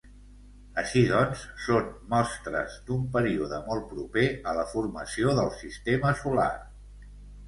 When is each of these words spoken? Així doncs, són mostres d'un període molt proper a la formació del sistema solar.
Així 0.81 1.01
doncs, 1.09 1.41
són 1.65 1.91
mostres 2.13 2.77
d'un 2.87 3.03
període 3.15 3.59
molt 3.67 3.85
proper 3.91 4.23
a 4.53 4.55
la 4.61 4.63
formació 4.71 5.35
del 5.41 5.53
sistema 5.59 6.15
solar. 6.23 6.49